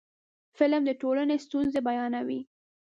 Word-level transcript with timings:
فلم 0.57 0.81
د 0.85 0.91
ټولنې 1.01 1.35
ستونزې 1.45 1.79
بیانوي 1.87 2.41